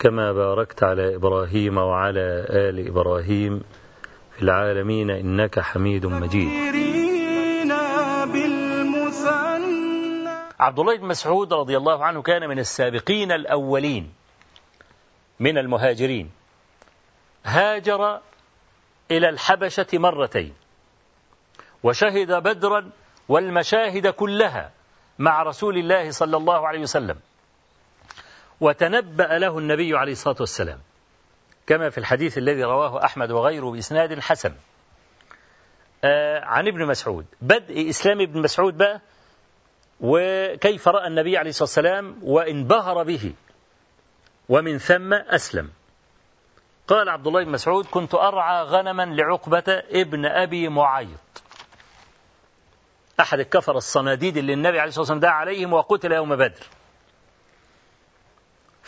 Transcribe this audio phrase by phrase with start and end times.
[0.00, 3.62] كما باركت على إبراهيم وعلى آل إبراهيم
[4.32, 6.48] في العالمين إنك حميد مجيد.
[10.60, 14.12] عبد الله بن مسعود رضي الله عنه كان من السابقين الأولين
[15.40, 16.30] من المهاجرين.
[17.44, 18.20] هاجر
[19.10, 20.54] إلى الحبشة مرتين
[21.82, 22.90] وشهد بدرا
[23.28, 24.70] والمشاهد كلها
[25.18, 27.16] مع رسول الله صلى الله عليه وسلم.
[28.60, 30.78] وتنبأ له النبي عليه الصلاة والسلام
[31.66, 34.54] كما في الحديث الذي رواه أحمد وغيره بإسناد حسن.
[36.04, 39.00] آه عن ابن مسعود بدء إسلام ابن مسعود بقى
[40.00, 43.32] وكيف رأى النبي عليه الصلاة والسلام وانبهر به
[44.48, 45.70] ومن ثم أسلم.
[46.88, 51.42] قال عبد الله بن مسعود كنت أرعى غنما لعقبة ابن أبي معيط.
[53.20, 56.66] أحد الكفر الصناديد اللي النبي عليه الصلاة والسلام دعا عليهم وقتل يوم بدر.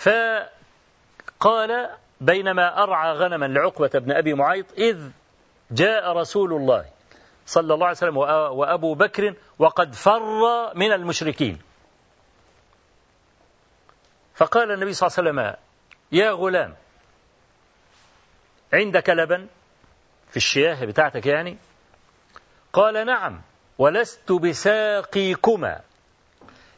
[0.03, 5.11] فقال بينما أرعى غنما لعقبة بن أبي معيط إذ
[5.71, 6.85] جاء رسول الله
[7.47, 11.59] صلى الله عليه وسلم وأبو بكر وقد فر من المشركين.
[14.35, 15.57] فقال النبي صلى الله عليه وسلم
[16.13, 16.75] يا غلام
[18.73, 19.47] عندك لبن
[20.31, 21.59] في الشياه بتاعتك يعني؟
[22.73, 23.41] قال نعم
[23.79, 25.81] ولست بساقيكما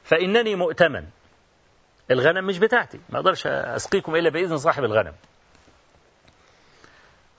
[0.05, 1.05] فإنني مؤتمن.
[2.11, 3.01] الغنم مش بتاعتي.
[3.09, 5.13] ما أقدرش أسقيكم إلا بإذن صاحب الغنم.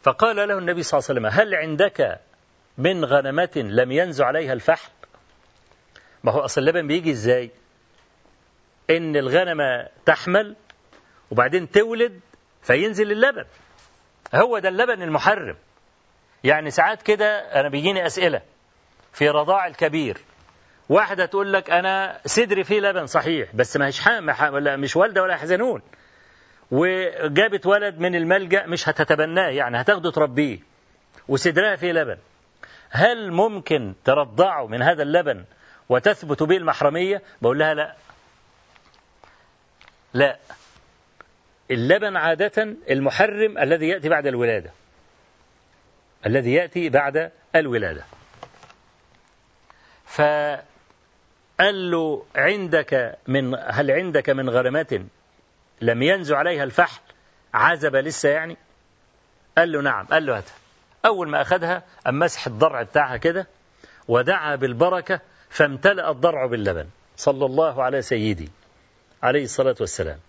[0.04, 2.20] فقال له النبي صلى الله عليه وسلم هل عندك
[2.78, 4.90] من غنمة لم ينزو عليها الفحل؟
[6.24, 7.52] ما هو أصل اللبن بيجي إزاي؟
[8.90, 10.56] إن الغنمة تحمل
[11.32, 12.20] وبعدين تولد
[12.62, 13.46] فينزل اللبن.
[14.36, 15.56] هو ده اللبن المحرم.
[16.44, 18.42] يعني ساعات كده أنا بيجيني أسئلة
[19.14, 20.18] في رضاع الكبير.
[20.90, 24.08] واحدة تقول لك أنا صدري فيه لبن صحيح بس هيش
[24.42, 25.82] ولا مش والدة ولا حزنون.
[26.72, 30.60] وجابت ولد من الملجأ مش هتتبناه يعني هتاخده تربيه
[31.28, 32.18] وصدرها فيه لبن.
[32.90, 35.46] هل ممكن ترضعه من هذا اللبن
[35.90, 37.96] وتثبت به المحرمية؟ بقول لها لا.
[40.14, 40.38] لا.
[41.72, 44.72] اللبن عادة المحرم الذي يأتي بعد الولادة.
[46.26, 48.04] الذي يأتي بعد الولادة.
[51.60, 54.90] فقال له عندك من هل عندك من غرمات
[55.82, 57.00] لم ينزو عليها الفحل؟
[57.54, 58.58] عزب لسه يعني؟
[59.58, 60.06] قال له نعم.
[60.06, 60.54] قال له هاتها
[61.06, 63.48] أول ما أخذها أم مسح الضرع بتاعها كده
[64.08, 66.88] ودعا بالبركة فامتلأ الضرع باللبن.
[67.18, 68.50] صلى الله على سيدي.
[69.24, 70.20] عليه الصلاة والسلام.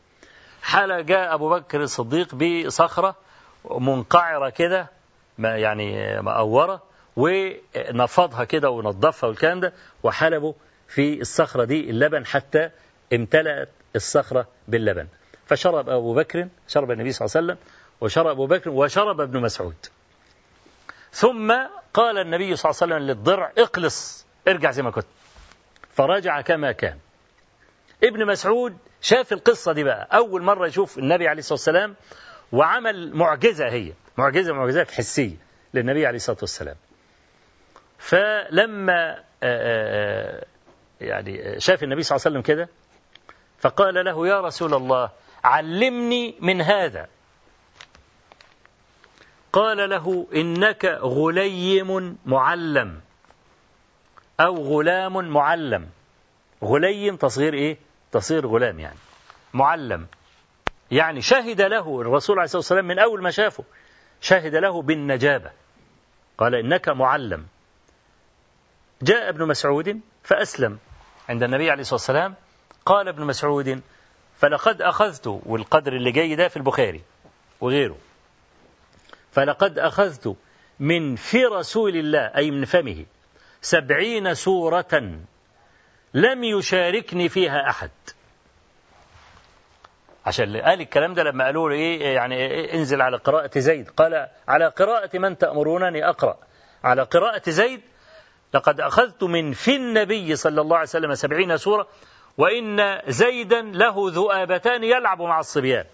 [0.63, 3.17] حال جاء أبو بكر الصديق بصخرة
[3.71, 4.87] منقعرة كده
[5.39, 6.83] يعني مقورة
[7.17, 9.73] ونفضها كده ونظفها والكلام ده
[10.03, 10.53] وحلبوا
[10.89, 12.71] في الصخرة دي اللبن حتى
[13.13, 15.07] امتلأت الصخرة باللبن.
[15.47, 17.59] فشرب أبو بكر شرب النبي صلى الله عليه وسلم
[18.01, 19.87] وشرب أبو بكر وشرب ابن مسعود.
[21.13, 21.55] ثم
[21.95, 25.07] قال النبي صلى الله عليه وسلم للضرع اقلص ارجع زي ما كنت.
[25.95, 26.99] فرجع كما كان.
[28.05, 30.09] ابن مسعود شاف القصة دي بقى.
[30.13, 31.95] أول مرة يشوف النبي عليه الصلاة والسلام
[32.53, 33.93] وعمل معجزة هي.
[34.17, 35.37] معجزة معجزات حسية
[35.75, 36.77] للنبي عليه الصلاة والسلام.
[37.99, 39.25] فلما
[41.01, 42.69] يعني شاف النبي صلى الله عليه وسلم كده؟
[43.59, 45.11] فقال له يا رسول الله
[45.45, 47.09] علمني من هذا.
[49.53, 53.01] قال له إنك غليم معلم
[54.41, 55.89] أو غلام معلم.
[56.65, 57.79] غليم تصغير إيه؟
[58.13, 58.99] تصغير غلام يعني
[59.55, 60.07] معلم.
[60.91, 63.65] يعني شهد له الرسول عليه الصلاة والسلام من أول ما شافه
[64.21, 65.51] شهد له بالنجابة.
[66.39, 67.47] قال إنك معلم.
[69.03, 70.79] جاء ابن مسعود فأسلم.
[71.29, 72.35] عند النبي عليه الصلاة والسلام
[72.87, 73.81] قال ابن مسعود
[74.37, 77.03] فلقد أخذت والقدر اللي جاي ده في البخاري
[77.61, 77.97] وغيره.
[79.33, 80.37] فلقد أخذت
[80.81, 83.05] من في رسول الله أي من فمه
[83.61, 85.19] سبعين سورة
[86.15, 87.91] لم يشاركني فيها أحد.
[90.27, 94.29] عشان قال الكلام ده لما قالوا له إيه يعني إيه انزل على قراءة زيد قال
[94.49, 96.37] على قراءة من تأمرونني أقرأ.
[96.85, 97.81] على قراءة زيد
[98.57, 101.87] لقد أخذت من في النبي صلى الله عليه وسلم سبعين سورة
[102.39, 105.85] وإن زيدا له ذؤابتان يلعب مع الصبيان.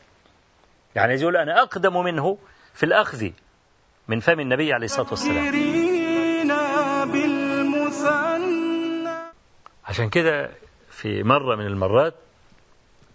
[0.95, 2.39] يعني يقول أنا أقدم منه
[2.75, 3.29] في الأخذ
[4.09, 5.45] من فم النبي عليه الصلاة والسلام.
[9.85, 10.51] عشان كده
[10.91, 12.15] في مرة من المرات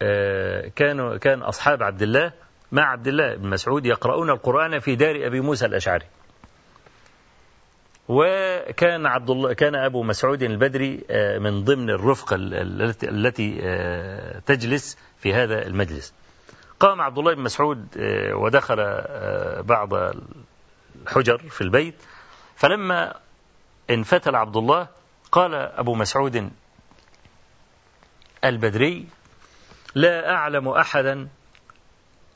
[0.02, 2.32] آه، كانوا كان أصحاب عبد الله
[2.72, 6.06] مع عبد الله بن مسعود يقرؤون القرآن في دار أبي موسى الأشعري.
[8.08, 12.36] وكان عبد الله كان أبو مسعود البدري آه، من ضمن الرفقة
[13.02, 16.14] التي آه، تجلس في هذا المجلس.
[16.80, 17.86] قام عبد الله بن مسعود
[18.32, 18.76] ودخل
[19.62, 19.90] بعض
[21.02, 21.94] الحجر في البيت.
[22.56, 23.14] فلما
[23.90, 24.88] انفتل عبد الله
[25.32, 26.50] قال أبو مسعود
[28.44, 29.06] البدري
[29.94, 31.28] لا أعلم أحدا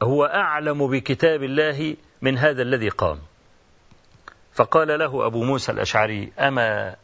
[0.02, 3.18] هو أعلم بكتاب الله من هذا الذي قام.
[4.54, 6.96] فقال له أبو موسى الأشعري أما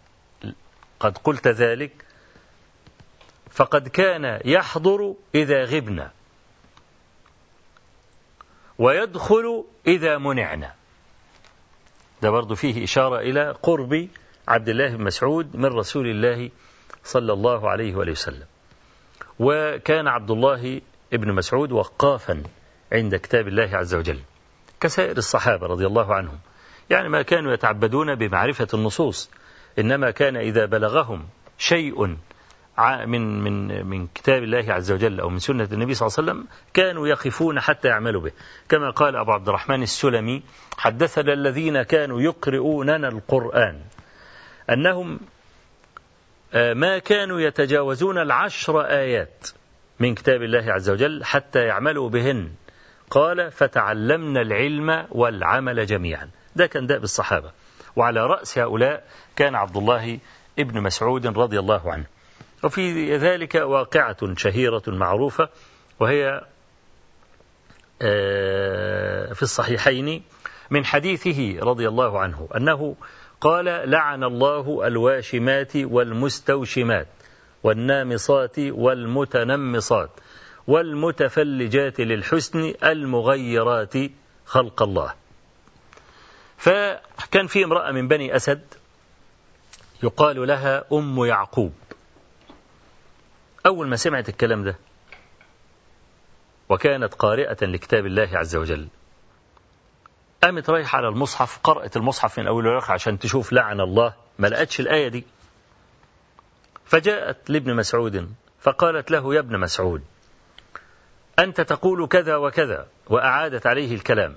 [1.01, 2.05] قد قلت ذلك؟
[3.51, 6.11] فقد كان يحضر إذا غبنا
[8.79, 10.75] ويدخل إذا منعنا.
[12.23, 14.09] ده برضو فيه إشارة إلى قرب
[14.49, 16.51] عبد الله بن مسعود من رسول الله
[17.05, 18.47] صلى الله عليه وآله وسلم.
[19.39, 20.81] وكان عبد الله
[21.13, 22.43] ابن مسعود وقافا
[22.93, 24.21] عند كتاب الله عز وجل
[24.81, 26.39] كسائر الصحابة رضي الله عنهم.
[26.91, 29.31] يعني ما كانوا يتعبدون بمعرفة النصوص.
[29.79, 32.17] إنما كان إذا بلغهم شيء
[33.07, 36.47] من من من كتاب الله عز وجل أو من سنة النبي صلى الله عليه وسلم
[36.75, 38.33] كانوا يقفون حتى يعملوا به.
[38.69, 40.43] كما قال أبو عبد الرحمن السلمي
[40.79, 43.81] حدثنا الذين كانوا يقرؤوننا القرآن
[44.71, 45.21] أنهم
[46.55, 49.49] آه، ما كانوا يتجاوزون العشر آيات
[50.01, 52.51] من كتاب الله عز وجل حتى يعملوا بهن.
[53.11, 56.31] قال فتعلمنا العلم والعمل جميعا.
[56.57, 57.51] ده كان دأب الصحابة
[57.97, 59.05] وعلى رأس هؤلاء
[59.37, 60.19] كان عبد الله
[60.59, 62.05] ابن مسعود رضي الله عنه.
[62.65, 65.49] وفي ذلك واقعة شهيرة معروفة
[66.01, 66.45] وهي
[68.03, 70.23] آه، في الصحيحين
[70.71, 72.97] من حديثه رضي الله عنه أنه
[73.41, 77.07] قال لعن الله الواشمات والمستوشمات
[77.63, 80.11] والنامصات والمتنمصات
[80.67, 83.95] والمتفلجات للحسن المغيرات
[84.47, 85.15] خلق الله.
[86.59, 88.75] فكان في امرأة من بني أسد
[90.03, 91.73] يقال لها أم يعقوب.
[93.67, 94.77] أول ما سمعت الكلام ده
[96.69, 98.89] وكانت قارئة لكتاب الله عز وجل
[100.43, 104.81] قامت رايحة على المصحف قرأت المصحف من أول ورقة عشان تشوف لعن الله ما لقتش
[104.81, 105.25] الآية دي.
[106.85, 110.03] فجاءت لابن مسعود فقالت له يا ابن مسعود
[111.39, 114.37] أنت تقول كذا وكذا وأعادت عليه الكلام.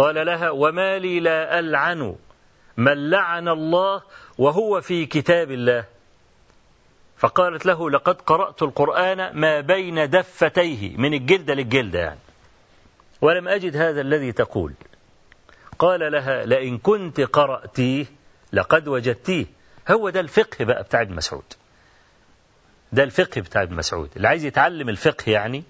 [0.00, 2.16] قال لها وما لي لا ألعن
[2.76, 4.02] من لعن الله
[4.38, 5.84] وهو في كتاب الله.
[7.16, 10.96] فقالت له لقد قرأت القرآن ما بين دفتيه.
[10.96, 12.18] من الجلدة للجلدة يعني.
[13.20, 14.72] ولم أجد هذا الذي تقول.
[15.78, 18.06] قال لها لئن كنت قرأتيه
[18.52, 19.46] لقد وجدتيه.
[19.90, 21.52] هو ده الفقه بقى بتاع ابن مسعود.
[22.92, 24.10] ده الفقه بتاع ابن مسعود.
[24.16, 25.64] اللي عايز يتعلم الفقه يعني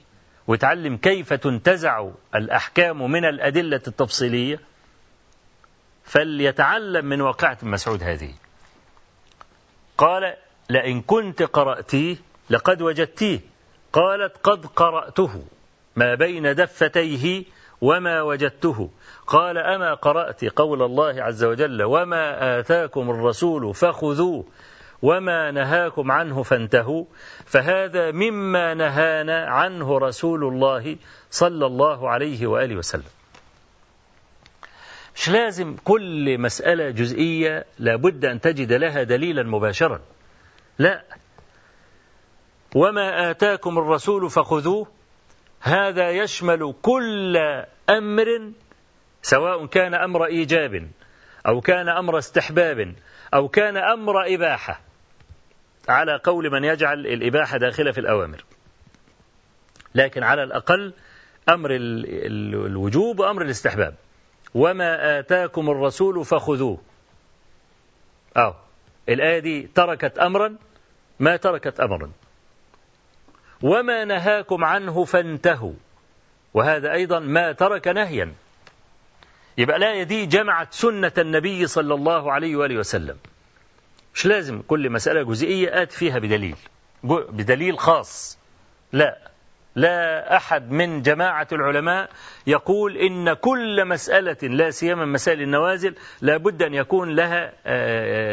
[0.50, 4.61] ويتعلم كيف تنتزع الأحكام من الأدلة التفصيلية
[6.04, 8.35] فليتعلم من واقعة مسعود هذه.
[9.99, 10.37] قال
[10.71, 12.16] لئن كنت قرأتيه
[12.50, 13.40] لقد وجدتيه.
[13.92, 15.45] قالت قد قرأته
[15.97, 17.45] ما بين دفتيه
[17.80, 18.90] وما وجدته.
[19.26, 24.45] قال أما قرأت قول الله عز وجل وما آتاكم الرسول فخذوه.
[25.02, 27.04] وما نهاكم عنه فانتهوا.
[27.47, 30.97] فهذا مما نهانا عنه رسول الله
[31.30, 33.11] صلى الله عليه وآله وسلم.
[35.16, 40.00] مش لازم كل مسألة جزئية لابد أن تجد لها دليلا مباشرا.
[40.78, 41.04] لا.
[42.75, 44.87] وما آتاكم الرسول فخذوه.
[45.61, 47.37] هذا يشمل كل
[47.90, 48.52] أمر
[49.23, 50.88] سواء كان أمر إيجاب
[51.47, 52.95] أو كان أمر استحباب
[53.35, 54.80] أو كان أمر إباحة.
[55.90, 58.44] على قول من يجعل الإباحة داخلة في الأوامر.
[59.94, 60.92] لكن على الأقل
[61.49, 63.94] أمر الوجوب وأمر الاستحباب.
[64.54, 66.78] وما آتاكم الرسول فخذوه.
[68.37, 68.54] أو
[69.09, 70.56] الآية دي تركت أمرا
[71.20, 72.11] ما تركت أمرا.
[73.62, 75.73] وما نهاكم عنه فانتهوا.
[76.54, 78.35] وهذا أيضا ما ترك نهيا.
[79.59, 83.18] يبقى الآية دي جمعت سنة النبي صلى الله عليه وآله وسلم.
[84.14, 86.57] مش لازم كل مسألة جزئية آت فيها بدليل.
[87.05, 88.38] بدليل خاص.
[88.93, 89.19] لا.
[89.75, 92.11] لا أحد من جماعة العلماء
[92.47, 97.52] يقول إن كل مسألة لا سيما مسائل النوازل لابد أن يكون لها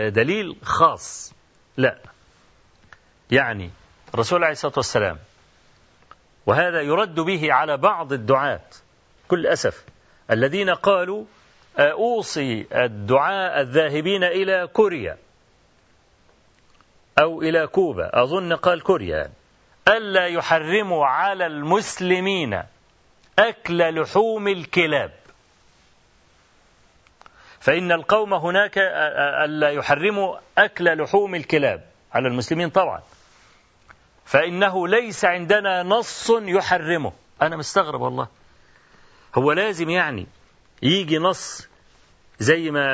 [0.09, 1.33] دليل خاص.
[1.77, 1.97] لا.
[3.31, 3.69] يعني
[4.13, 5.17] الرسول عليه الصلاة والسلام
[6.45, 8.61] وهذا يرد به على بعض الدعاة
[9.27, 9.83] كل أسف
[10.31, 11.25] الذين قالوا
[11.79, 15.17] أوصي الدعاء الذاهبين إلى كوريا.
[17.19, 18.23] أو إلى كوبا.
[18.23, 19.29] أظن قال كوريا.
[19.87, 22.63] ألا يحرموا على المسلمين
[23.39, 25.11] أكل لحوم الكلاب.
[27.59, 28.77] فإن القوم هناك
[29.45, 31.85] ألا يحرموا أكل لحوم الكلاب.
[32.13, 33.01] على المسلمين طبعا.
[34.25, 37.11] فإنه ليس عندنا نص يحرمه.
[37.41, 38.27] أنا مستغرب والله.
[39.35, 40.27] هو لازم يعني
[40.81, 41.67] يجي نص
[42.39, 42.85] زي ما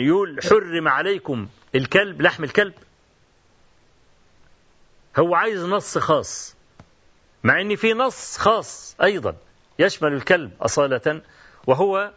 [0.00, 2.74] يقول حرم عليكم الكلب لحم الكلب؟
[5.18, 6.56] هو عايز نص خاص
[7.44, 9.36] مع إن في نص خاص أيضا
[9.78, 11.20] يشمل الكلب أصالة
[11.66, 12.10] وهو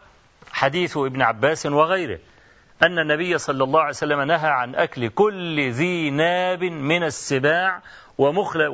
[0.52, 2.18] حديث ابن عباس وغيره
[2.82, 7.82] أن النبي صلى الله عليه وسلم نهى عن أكل كل ذي ناب من السباع
[8.18, 8.72] ومخلب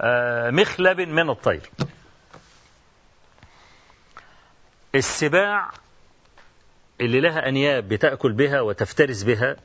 [0.00, 1.70] ومخلب من الطير.
[4.94, 5.70] السباع
[7.00, 9.56] اللي لها أنياب بتأكل بها وتفترس بها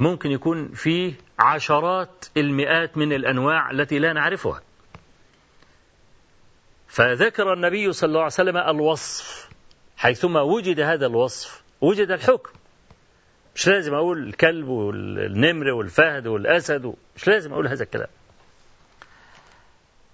[0.00, 4.62] ممكن يكون فيه عشرات المئات من الأنواع التي لا نعرفها.
[6.88, 9.48] فذكر النبي صلى الله عليه وسلم الوصف
[9.96, 12.50] حيثما وجد هذا الوصف وجد الحكم.
[13.54, 18.08] مش لازم أقول الكلب والنمر والفهد والأسد مش لازم أقول هذا الكلام.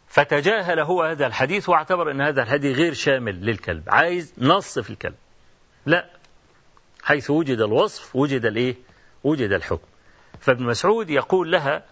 [0.08, 5.16] فتجاهل هو هذا الحديث واعتبر أن هذا الحديث غير شامل للكلب عايز نص في الكلب.
[5.86, 6.10] لا
[7.02, 8.85] حيث وجد الوصف وجد الإيه؟
[9.26, 9.86] وجد الحكم.
[10.40, 11.82] فابن مسعود يقول لها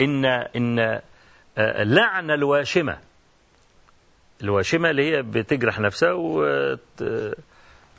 [0.00, 1.00] إن إن
[1.82, 2.98] لعن الواشمة.
[4.42, 6.66] الواشمة اللي هي بتجرح نفسها وتعمل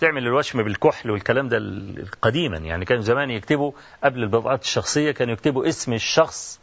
[0.01, 1.61] الوشم بالكحل والكلام ده
[2.21, 2.57] قديما.
[2.57, 3.71] يعني كانوا زمان يكتبوا
[4.03, 6.59] قبل البضاعات الشخصية كانوا يكتبوا اسم الشخص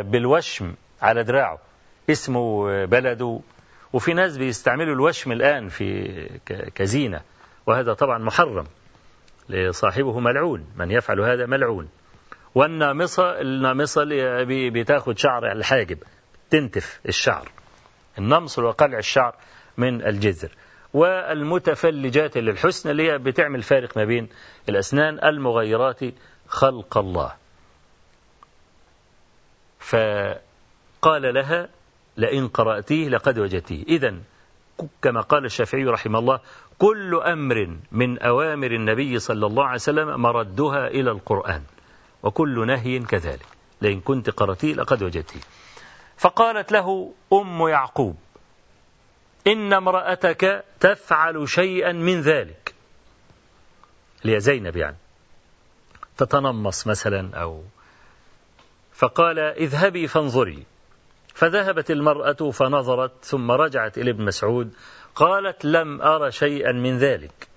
[0.00, 1.58] بالوشم على دراعه.
[2.10, 3.40] اسمه بلده.
[3.92, 6.10] وفي ناس بيستعملوا الوشم الآن في
[6.74, 7.20] كزينة.
[7.66, 8.66] وهذا طبعا محرم.
[9.48, 11.88] لصاحبه ملعون من يفعل هذا ملعون.
[12.54, 15.98] والنامصة النامصة اللي بتاخد شعر الحاجب
[16.50, 17.48] تنتف الشعر.
[18.18, 19.34] النمص هو قلع الشعر
[19.76, 20.50] من الجذر.
[20.92, 24.28] والمتفلجات للحسن اللي هي بتعمل فارق ما بين
[24.68, 26.00] الأسنان المغيرات
[26.48, 27.32] خلق الله.
[29.78, 31.68] فقال لها
[32.16, 33.82] لئن قرأتيه لقد وجدتيه.
[33.82, 34.14] إذا
[35.02, 36.40] كما قال الشافعي رحمه الله
[36.78, 41.62] كل أمر من أوامر النبي صلى الله عليه وسلم مردها إلى القرآن
[42.22, 43.46] وكل نهي كذلك
[43.82, 45.40] لئن كنت قرأتيه لقد وجدتيه
[46.16, 48.16] فقالت له أم يعقوب
[49.46, 52.74] إن امرأتك تفعل شيئا من ذلك.
[54.24, 54.96] لي زينب يعني.
[56.16, 57.64] تتنمص مثلا أو
[58.92, 60.64] فقال اذهبي فانظري.
[61.34, 64.74] فذهبت المرأة فنظرت ثم رجعت إلى ابن مسعود
[65.14, 67.48] قالت لم أر شيئا من ذلك.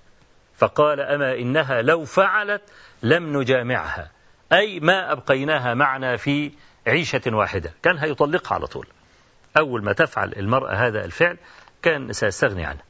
[0.58, 2.62] فقال أما إنها لو فعلت
[3.04, 4.12] لم نجامعها.
[4.54, 6.52] أي ما أبقيناها معنا في
[6.88, 7.74] عيشة واحدة.
[7.84, 8.88] كان هيطلقها على طول.
[9.58, 11.38] أول ما تفعل المرأة هذا الفعل
[11.82, 12.82] كان سيستغني عنه.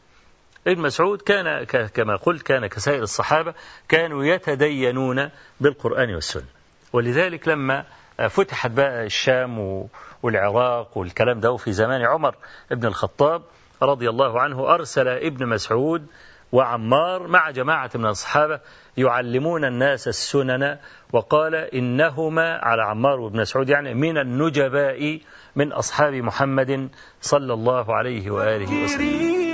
[0.67, 3.53] ابن مسعود كان كما قلت كان كسائر الصحابة
[3.88, 5.29] كانوا يتدينون
[5.62, 6.57] بالقرآن والسنة.
[6.98, 7.84] ولذلك لما
[8.30, 9.88] فتحت بقى الشام
[10.24, 12.36] والعراق والكلام ده في زمان عمر
[12.72, 13.42] بن الخطاب
[13.82, 16.08] رضي الله عنه أرسل ابن مسعود
[16.51, 18.60] وعمار مع جماعة من الصحابة
[18.98, 20.77] يعلمون الناس السنن
[21.13, 25.20] وقال إنهما على عمار وابن مسعود يعني من النجباء
[25.56, 26.89] من أصحاب محمد
[27.22, 29.47] صلى الله عليه وآله وسلم.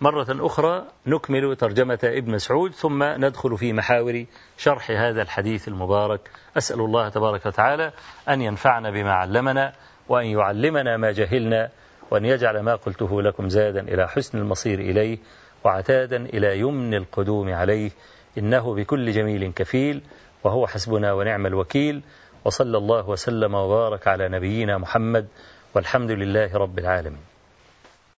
[0.00, 4.24] مرة أخرى نكمل ترجمة ابن مسعود ثم ندخل في محاور
[4.56, 6.30] شرح هذا الحديث المبارك.
[6.56, 7.92] أسأل الله تبارك وتعالى
[8.28, 9.72] أن ينفعنا بما علمنا
[10.08, 11.70] وأن يعلمنا ما جهلنا
[12.10, 15.18] وأن يجعل ما قلته لكم زادا إلى حسن المصير إليه
[15.64, 17.90] وعتادا إلى يمن القدوم عليه.
[18.38, 20.02] إنه بكل جميل كفيل
[20.44, 22.02] وهو حسبنا ونعم الوكيل.
[22.44, 25.28] وصلى الله وسلم وبارك على نبينا محمد
[25.74, 27.37] والحمد لله رب العالمين.